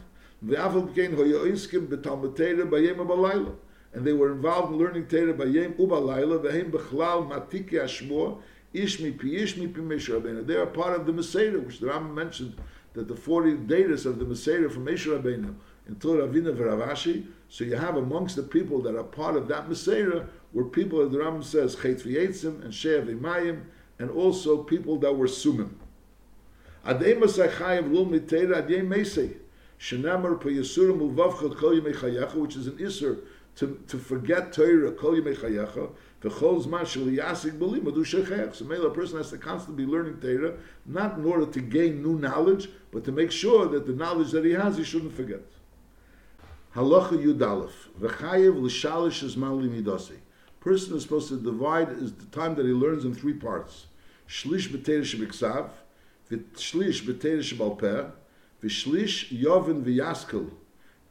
[3.96, 7.26] And they were involved in learning Torah by Yem Ubalayla, V'hem Bechlal
[8.74, 12.60] Ishmi Pi Ishmi Pi Mesha They are part of the Mesorah, which the Rambam mentioned
[12.92, 15.54] that the 40 datas of the Mesorah from Moshe Rabbeinu
[15.86, 20.28] until Ravina Varavashi, so you have amongst the people that are part of that Mesorah
[20.52, 23.62] were people that the Rambam says Chet V'yetzim and Sheav Imayim,
[23.98, 25.70] and also people that were Sumim.
[26.84, 27.00] Which
[32.56, 33.20] is an Isser
[33.56, 35.90] to, to forget Torah Kol Yimei Chayecha,
[38.54, 40.54] so maybe a person has to constantly be learning Torah,
[40.86, 44.44] not in order to gain new knowledge, but to make sure that the knowledge that
[44.44, 45.42] he has, he shouldn't forget.
[46.74, 47.70] Halacha Yudalef.
[48.00, 50.16] V'chayev l'shalish is midasi.
[50.60, 53.86] Person is supposed to divide is the time that he learns in three parts.
[54.28, 55.70] Shlish b'teirish b'ksav,
[56.30, 58.10] v'shlish b'teirish b'alpeh,
[58.62, 60.50] V'shlish yoven v'yaskel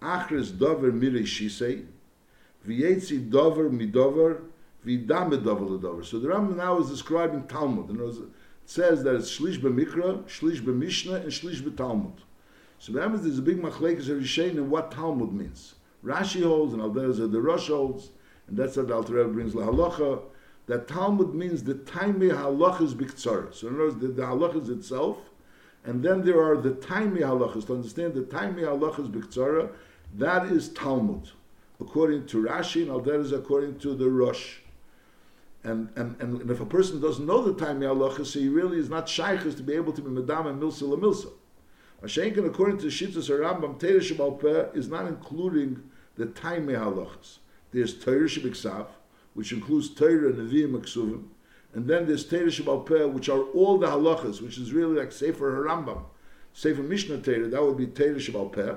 [0.02, 1.86] achris dover mirei shisei
[2.68, 4.42] v'yetzi dover midover
[4.86, 6.06] v'idam dover ledover.
[6.06, 7.90] So the Rambam now is describing Talmud.
[7.90, 8.16] And it
[8.66, 12.18] says that it's shlish b'mikra, shlish b'mishnah, and shlish b'talmud.
[12.80, 15.76] So the Rambam there's a big machlekes Rishain in what Talmud means.
[16.06, 18.10] Rashi holds, and Alderes the Rosh holds,
[18.48, 20.22] and that's what the Alter Rebbe brings la halacha,
[20.68, 23.54] that Talmud means the taimei halachas biktsar.
[23.54, 25.18] So in other words, the, the halachas itself,
[25.84, 27.66] and then there are the taimei halachas.
[27.68, 29.70] To understand the taimei halachas biktsara,
[30.16, 31.30] that is Talmud,
[31.80, 34.58] according to Rashi, and Alderes according to the Rosh.
[35.64, 38.90] And, and, and if a person doesn't know the time halachas, so he really is
[38.90, 41.32] not shaykhs to be able to be medam and milsa la milsa.
[42.04, 47.40] Mashenkin, according to Shittas Rambam, Peh is not including the taimei halachas.
[47.72, 48.88] There's Teir Shabiksav,
[49.34, 51.24] which includes Torah, Nevi'im, Aksuvim,
[51.74, 55.12] and then there's Torah Shabbat Peh, which are all the halachas, which is really like
[55.12, 56.04] Sefer Harambam,
[56.54, 58.76] Sefer Mishnah Torah, that would be Torah Shabbat Peh.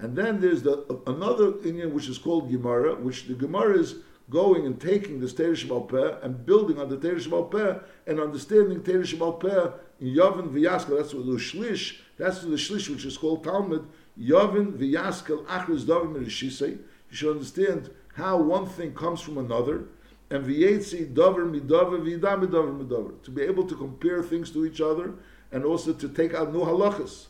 [0.00, 3.96] And then there's the another Indian which is called Gemara, which the Gemara is
[4.30, 9.40] going and taking the Shabbat Peh and building on the Shabbat Peh and understanding Shabbat
[9.40, 13.86] Peh in Yavin V'Yaskel, that's what the Shlish, that's the Shlish which is called Talmud,
[14.18, 16.78] Yavin V'Yaskel Achris Davim You
[17.10, 19.84] should understand how one thing comes from another,
[20.30, 24.80] and v'yetzi dover midover v'yidam midover midover, to be able to compare things to each
[24.80, 25.14] other,
[25.52, 27.26] and also to take out new halachas.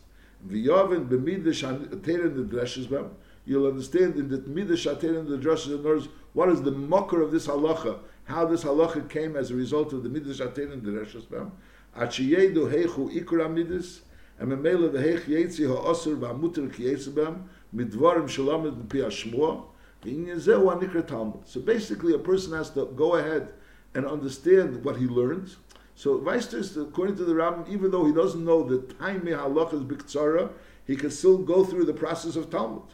[0.48, 3.10] V'yavin b'midish ateren the dreshes bem,
[3.44, 7.30] you'll understand in the midish ateren the dreshes in words, what is the mocker of
[7.30, 11.24] this halacha, how this halacha came as a result of the midish ateren the dreshes
[11.24, 11.52] bem,
[11.96, 14.00] achiyedu heichu ikra midis,
[14.38, 19.64] and memela v'heich yetzi ha'osur v'amuter ki yetzi bem, midvarim shalamed b'pi ha'shmuah,
[20.02, 23.52] so basically, a person has to go ahead
[23.94, 25.58] and understand what he learns.
[26.00, 29.82] So, Weisters, according to the Rambam, even though he doesn't know the time halach is
[29.82, 30.50] biktsara,
[30.86, 32.84] he can still go through the process of Talmud.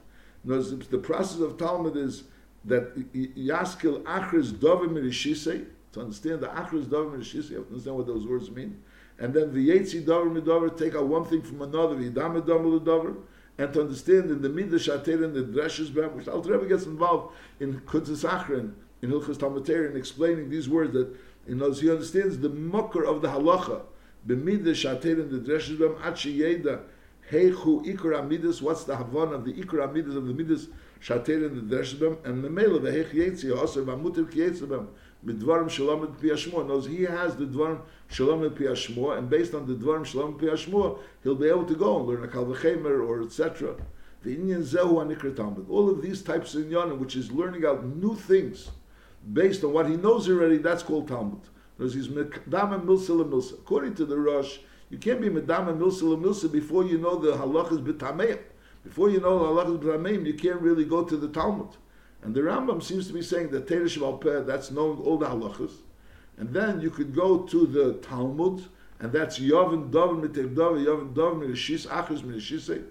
[0.45, 2.25] The process of Talmud is
[2.65, 7.97] that Yaskil Achris Dovim Mirishise, to understand the Achris Dovim Mirishise, you have to understand
[7.97, 8.83] what those words mean.
[9.21, 13.19] And then the Yetzi Dovim Midover, take out one thing from another, Yidam Midover,
[13.57, 17.83] and to understand in the Midrash Aterin, the Dreshes Bem, which Rebbe gets involved in
[17.83, 21.15] Kutzes Achrin, in Hilchas Talmud in explaining these words that
[21.47, 23.83] you know, so he understands the mucker of the halacha,
[24.27, 26.81] b'midrash Aterin, the Dreshes Bem, Achi Yeda,
[27.31, 30.69] Heichu Amidus, what's the Havon of the Ikar Amidus of the Midas
[31.01, 34.89] Shaterin, the Dreshes Bem, and Memela, the Heich Yetzi, Osir, Vamutir Kietzi Bem,
[35.25, 36.67] midvarim shalom et piyashmo.
[36.67, 40.41] Knows he has the dvarim shalom et piyashmo, and based on the dvarim shalom et
[40.41, 43.77] piyashmo, he'll be able to go and learn a kalvachemer or etc.
[44.23, 48.15] The Inyan zehu anikra All of these types of inyanim, which is learning out new
[48.15, 48.71] things
[49.33, 51.41] based on what he knows already, that's called Talmud.
[51.77, 53.55] Because he's medama milsa milsa.
[53.55, 54.59] According to the Rosh,
[54.91, 58.39] you can't be medama milsa milsa before you know the halachas b'tameim.
[58.85, 61.77] Before you know the halachas b'tameim, you can't really go to the Talmud.
[62.23, 65.73] And the Rambam seems to be saying that Teresh Peh, that's knowing all the halachas.
[66.39, 68.65] And then you could go to the Talmud,
[69.01, 72.85] and that's Yavin Davin Mitev Davin, Yavin Davin Mirishis, Achris Mirishise,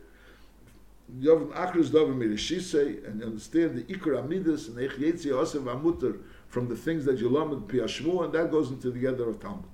[1.19, 6.75] Yavin Achris Davin Mirishise, and understand the Ikar Amidus and Ech Yetzi Amuter from the
[6.75, 9.65] things that you learn with Piyashmu, and that goes into the gather of Talmud.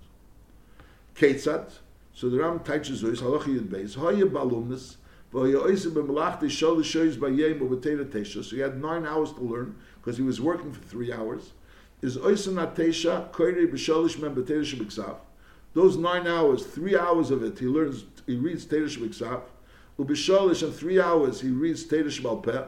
[1.15, 1.71] Ketzat,
[2.13, 4.97] so the Ram teaches us, Halacha Yud Beis, Hoye Balumnis,
[5.33, 5.53] so he
[8.59, 11.53] had nine hours to learn because he was working for three hours.
[12.01, 12.47] Is Those
[15.97, 19.43] nine hours, three hours of it, he learns, he reads Teresh B'Ksav.
[20.01, 22.67] Ubisholish, in three hours he reads Teresh Balpeh,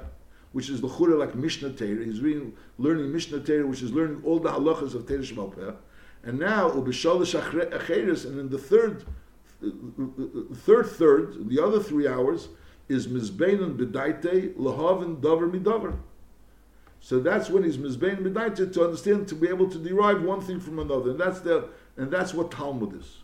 [0.52, 2.04] which is the Chura like Mishnah Torah.
[2.06, 5.76] He's reading, learning Mishnah Torah, which is learning all the halachas of Teresh Balpeh.
[6.24, 7.40] And now Ubisholish
[7.72, 9.06] Acheres, and in the third
[10.54, 12.50] third third, the other three hours,
[12.90, 15.98] is Mizbein Bedaite Lahavin Dover Midover.
[17.00, 20.60] So that's when he's Mizbein Bedaite to understand, to be able to derive one thing
[20.60, 21.12] from another.
[21.12, 23.20] And that's the and that's what Talmud is.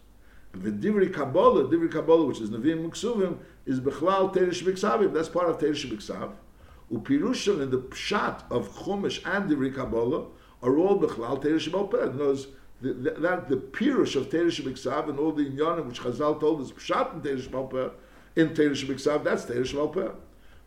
[0.54, 3.38] The Divri Kabbalah, Divri Kabbalah, which is Nevi'im Muksuvim,
[3.70, 5.14] is Bechlal Teresh Biksavim.
[5.14, 6.32] That's part of Teresh Biksav.
[6.92, 10.26] Upirushim and the Pshat of Chumash and the Kabbalah
[10.64, 11.72] are all Bechlal Teresh
[12.82, 16.62] the, the, that the pirush of Teresh Biksav and all the inyanim which Chazal told
[16.62, 17.92] us pshat in Teresh Balpeh
[18.36, 20.16] in Teresh Biksav that's Teresh Balpeh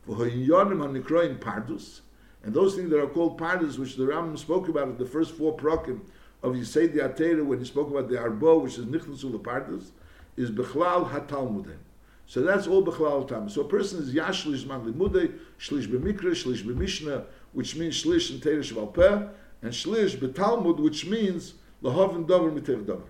[0.02, 2.02] for inyanim hanikroim pardus
[2.44, 5.32] and those things that are called pardus which the Rambam spoke about in the first
[5.32, 6.02] four prakim
[6.42, 9.90] of Yisei Atera when he spoke about the arbo which is nichnasul the pardus
[10.36, 11.78] is bechlal hatalmudim
[12.26, 16.62] so that's all bechlal tam so a person is yashlish man limudei shlish b'mikra shlish
[16.62, 19.28] b'mishnah which means shlish in Teresh Balpeh
[19.60, 23.02] and shlish b'talmud which means Lahavin davar mitev davar,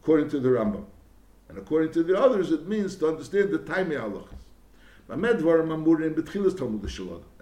[0.00, 0.84] according to the Rambam.
[1.48, 4.32] And according to the others, it means to understand the time halachas.
[5.10, 5.20] At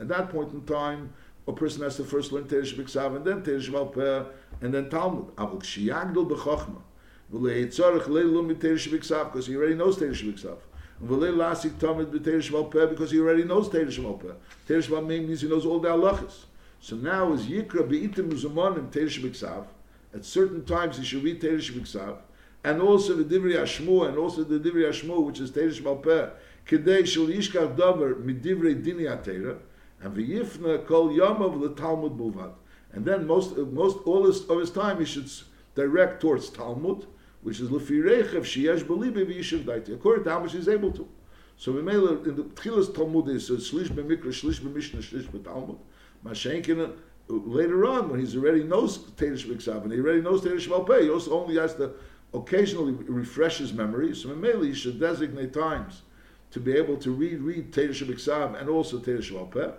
[0.09, 1.12] that point in time,
[1.49, 4.25] a person has to first learn Teresh B'Ksav and then Teresh Peh
[4.61, 5.35] and then Talmud.
[5.37, 6.83] Avol Kshiyagdol B'Chochma.
[9.33, 10.59] Because he already knows Teresh B'Ksav.
[11.01, 11.61] Because
[13.11, 14.33] he already knows Teresh Peh.
[14.69, 16.45] Teresh means he knows all the halachas.
[16.81, 19.67] So now is Yikra Be'itim Muzumonim Teresh B'Ksav.
[20.15, 22.19] At certain times he should read Teresh.
[22.65, 26.29] And also the Divri Ashmu and also the Divri Ashmu which is Teresh Peh.
[26.67, 29.59] Kedei Yishkav Dover Midivri Dini Atera
[30.01, 32.53] and v'yifna kol yamav the Talmud bulvad.
[32.93, 35.31] And then most most all his, of his time he should
[35.75, 37.07] direct towards Talmud,
[37.47, 41.07] which is lefirechev sheyesh believe v'yishav daiti, according to how much he's able to.
[41.57, 45.79] So we in the Tchilas Talmud is shlish b'mikra, shlish b'mishnah, shlish b'talmud.
[46.25, 46.89] Mashenkin uh,
[47.29, 51.09] later on when he's already knows Teish B'Ksav and he already knows Teish Peh, he
[51.09, 51.93] also only has to
[52.35, 54.13] occasionally refresh his memory.
[54.17, 56.03] So Mameli should designate times
[56.51, 59.71] to be able to read read Teish B'Ksav and also Teish Peh.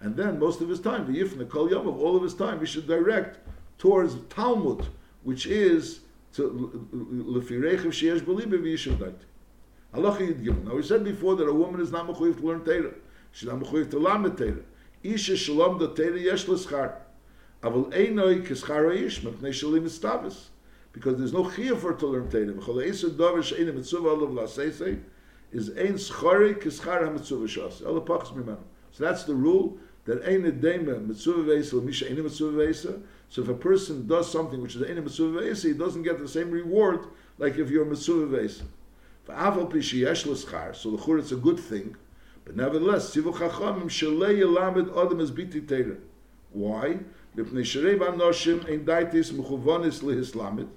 [0.00, 2.60] And then most of his time, the Yifna Kol Yom, of all of his time,
[2.60, 3.40] he should direct
[3.76, 4.86] towards Talmud,
[5.22, 6.00] which is
[6.32, 9.14] to le firach she has believe be she that
[9.92, 12.42] Allah he did give now we said before that a woman is not a khuif
[12.42, 12.94] learn tailor
[13.32, 14.64] she not a khuif to learn tailor
[15.02, 16.94] is she shalom the tailor yes le schar
[17.62, 19.40] aval ay noy kes khar is but
[20.92, 23.74] because there's no khuif for to learn tailor we go the is do we in
[23.74, 24.58] the sub all of
[25.52, 27.84] is ein schar kes khar am sub shas.
[27.84, 28.58] All the parts man
[28.92, 33.02] so that's the rule that ein a dame mitzuvah vesel mishe ein a mitzuvah vesel
[33.30, 36.26] So if a person does something which is ain't mitzvah veisa, he doesn't get the
[36.26, 37.06] same reward
[37.38, 38.66] like if you're pishiyesh
[40.26, 41.96] l'schar, so the chur it's a good thing,
[42.44, 45.96] but nevertheless sivu chachamim shalei yelamed adam as biti teira.
[46.50, 46.98] Why?
[47.36, 50.68] Lipnei sharei v'anoshim ein daitis mechuvonis lehislamid.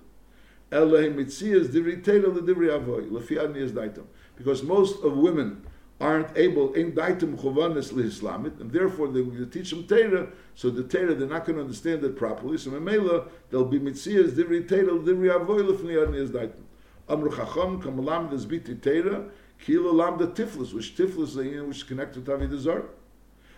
[0.72, 4.06] Elohim mitzias divri teira ledivri avoy lefi adni daitam.
[4.36, 5.66] Because most of women
[6.02, 10.28] aren't able in daitim chovanis lehislamit, and therefore they will teach them Torah.
[10.56, 12.58] So the Torah they're not going to understand it properly.
[12.58, 16.64] So memela they'll be mitzias divri Torah divri avoy lefnei adnei daitim.
[17.08, 19.26] Amru chacham kamalam des biti Torah
[19.60, 22.84] kilo lam the tiflus, which tiflus is which is connected to Zarah.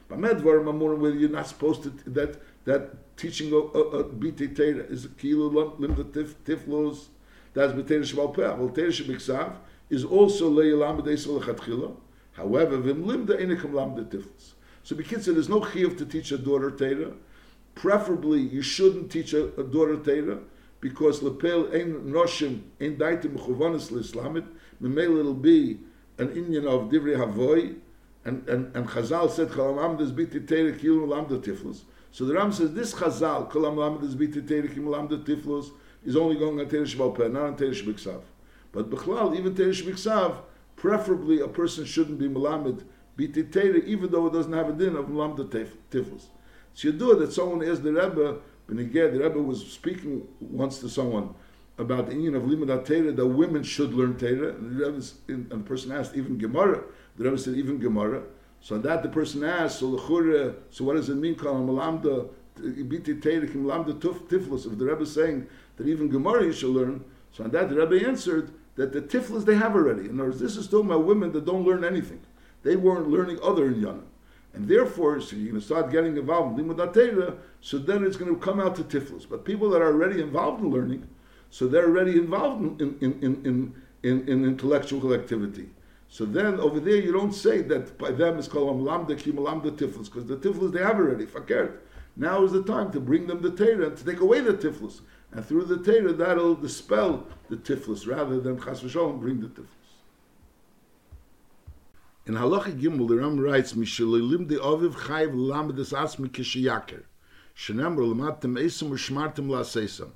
[0.08, 3.72] But medvar mamur where you're not supposed to that that teaching of
[4.20, 7.08] biti Torah is kilo lim the tif, tiflus.
[7.54, 8.42] That's b'teira shval peh.
[8.42, 9.56] Well, teira shebiksav
[9.90, 11.96] is also leilam b'deisol lechatchila.
[12.36, 14.54] However, vim limda enikum lamda tiflis.
[14.84, 17.14] So because there's no chiyuv to teach a daughter Torah.
[17.74, 20.40] Preferably, you shouldn't teach a, a daughter Torah
[20.80, 24.46] because lepel ein noshim ein daitim mechuvanis l'islamit.
[24.82, 25.80] Memel it'll be
[26.18, 27.76] an Indian of divrei havoy,
[28.26, 31.82] and and and Chazal said chalam amdas biti Torah kilu lamda tiflis.
[32.12, 35.72] So the Ram says this Chazal kalam amdas biti Torah kilu lamda tiflis
[36.06, 38.22] is only going on Torah Peh, not on Torah Shebiksav.
[38.72, 40.36] But Bechlal, even Torah Shebiksav,
[40.76, 42.84] preferably a person shouldn't be malamed
[43.18, 45.48] bititera, even though it doesn't have a din of malamda
[45.90, 46.26] tifus.
[46.74, 50.80] So you do it that someone asked the Rebbe, Beniged, the Rebbe was speaking once
[50.80, 51.34] to someone
[51.78, 55.50] about the union of limud Torah that women should learn Torah, and the, Rebbe, and
[55.50, 56.84] the person asked even Gemara.
[57.18, 58.24] The Rebbe said even Gemara.
[58.62, 61.36] So that the person asked, so the so what does it mean?
[61.36, 64.66] Kal malamda biti Torah kim malamda tiflus.
[64.66, 67.76] If the Rebbe is saying that even Gemara you should learn, so on that the
[67.76, 70.10] Rebbe answered that the tiflis they have already.
[70.10, 72.22] In other words, this is talking about women that don't learn anything.
[72.64, 74.04] They weren't learning other in Yana.
[74.54, 78.34] And therefore, so you're going to start getting involved in Limud so then it's going
[78.34, 79.28] to come out to tiflis.
[79.30, 81.08] But people that are already involved in learning,
[81.50, 85.70] so they're already involved in, in, in, in, in, in intellectual activity.
[86.08, 89.72] So then over there you don't say that by them it's called Amlamda Kim Amlamda
[89.72, 91.80] Tiflis, because the Tiflis they have already, fakert.
[92.16, 95.02] Now is the time to bring them the Torah and to take away the Tiflis.
[95.36, 99.68] And through the Torah, that'll dispel the tiflis rather than chas v'sholem bring the tiflis.
[102.26, 107.04] In Halacha Gimel, the Ram writes, "Mishalilim de aviv chayv lamed es asmi kishayaker,
[107.54, 110.12] shenemar lematem esam u'shmartem la'seisam."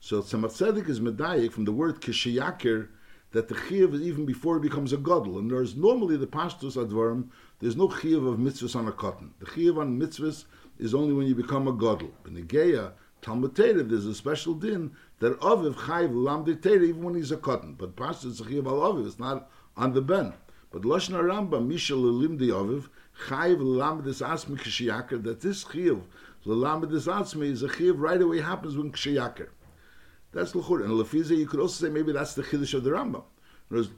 [0.00, 2.88] So Tzemach is medayik from the word kishayaker
[3.30, 5.38] that the chiyuv is even before it becomes a godel.
[5.38, 7.28] And there's normally the pashtus advarim,
[7.60, 9.34] there's no chiyuv of mitzvahs on a cotton.
[9.38, 10.46] The chiyuv on mitzvahs
[10.80, 12.10] is only when you become a godel.
[12.26, 12.92] In the Geya,
[13.24, 17.38] Talmud Torah, there's a special din that Aviv Chayv Lamdi Torah even when he's a
[17.38, 17.72] cotton.
[17.72, 20.34] But Pasha Tzachiv al Aviv, it's not on the ben.
[20.70, 22.88] But Lashna Rambam, Mishal Limdi Aviv,
[23.28, 26.02] Chayv Lamdis Asmi Kishiyakar, that this Chiv,
[26.44, 29.48] Lamdis Asmi, is a Chiv right away happens when Kishiyakar.
[30.32, 30.84] That's L'chur.
[30.84, 33.22] And Lefiza, you could also say maybe that's the Chiddush of the Rambam.
[33.68, 33.88] Whereas,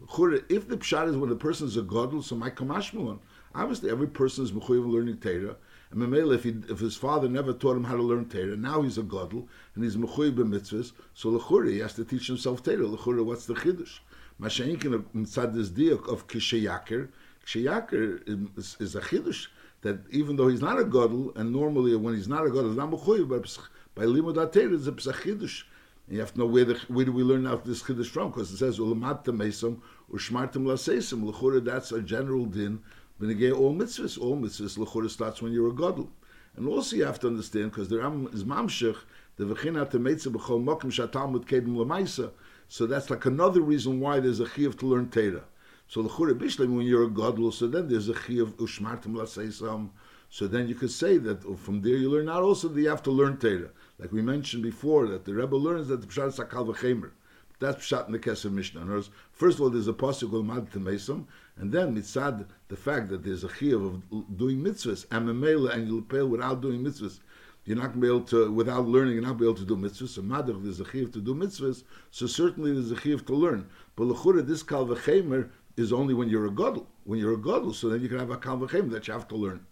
[0.48, 3.18] if the pshat is when the person is a godel, so my kamashmulan.
[3.54, 5.56] Obviously, every person is mechuyev learning Torah,
[5.91, 8.99] and Mamela, if, if his father never taught him how to learn Torah, now he's
[8.99, 12.78] a gadol and he's mechuy b'mitzvahs, so lechura he has to teach himself Torah.
[12.78, 14.01] Lechura, what's the chiddush?
[14.41, 17.09] Masha'inkin mitzad this diak of kishayaker,
[17.47, 19.47] Kshayaker is, is a chidush
[19.82, 22.76] that even though he's not a gadol, and normally when he's not a gadol, he's
[22.76, 23.59] not mechuyev, but
[23.95, 25.62] by limud ater it's a chidush.
[26.09, 28.30] You have to know where the, where do we learn now this chiddush from?
[28.30, 29.80] Because it says ulamatta mesom
[30.12, 31.30] ushmartim lasesim.
[31.30, 32.80] Lechura that's a general din.
[33.20, 34.76] Benegay all mitzvahs, all mitzvahs.
[34.76, 36.10] Lechura starts when you're a gadol.
[36.56, 38.96] And also you have to understand because there is mamshech
[39.36, 42.30] the v'china temeitza b'chol mokim shatalmud kedim lemaisa.
[42.68, 45.44] So that's like another reason why there's a chiyuv to learn Torah.
[45.88, 49.90] So the Chura Bishlam, when you're a godless, so then there's a chiyuv ushmartim laseisam.
[50.30, 53.02] So then you could say that from there you learn out also that you have
[53.04, 53.70] to learn Torah.
[53.98, 57.12] Like we mentioned before, that the Rebbe learns that the Pshat is Akal v'chemer.
[57.59, 59.02] That's Pshat in the Kesef Mishnah.
[59.32, 61.24] First of all, there's a called Mad Temesam,
[61.57, 66.02] and then mitzad the fact that there's a chiyuv of doing mitzvahs, amemela, and you'll
[66.02, 67.20] pay without doing mitzvahs.
[67.64, 69.74] You're not going to be able to, without learning, you're not be able to do
[69.74, 70.09] mitzvahs.
[70.09, 73.66] So madach, there's a chiyuv to do mitzvahs, so certainly there's a chiyuv to learn.
[73.96, 75.48] But l'chura, this kal v'chemer
[75.78, 76.86] is only when you're a gadol.
[77.04, 79.28] When you're a gadol, so then you can have a kal v'chemer that you have
[79.28, 79.64] to learn.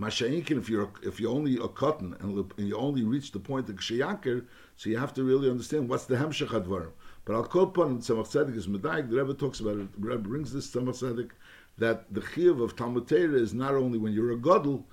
[0.00, 3.68] Masha'inkin, if you're if you're only a cotton and, and you only reach the point
[3.68, 6.92] of kshayaker, so you have to really understand what's the hemshech advarim.
[7.24, 9.08] But call upon Tzemach Tzedek is medayik.
[9.10, 10.00] The Rebbe talks about it.
[10.00, 11.30] The Rebbe brings this Tzemach Tzedek
[11.78, 14.86] that the chiyuv of Talmud is not only when you're a gadol,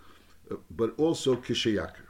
[0.51, 2.08] uh, but also kishayaker.